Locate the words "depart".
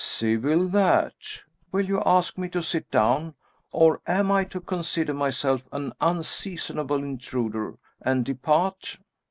8.25-8.97